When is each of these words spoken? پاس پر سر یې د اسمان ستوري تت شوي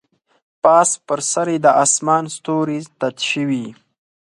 پاس 0.63 0.89
پر 1.07 1.19
سر 1.31 1.47
یې 1.53 1.57
د 1.65 1.67
اسمان 1.83 2.23
ستوري 2.35 2.79
تت 2.99 3.17
شوي 3.29 3.65